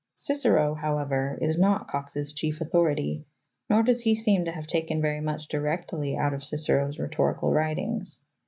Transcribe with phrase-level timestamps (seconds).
[0.01, 3.23] "^ Cicero however is not Cox's chief authority,
[3.69, 8.19] nor does he seem to have taken very much directly out of Cicero's rhetorical writings.'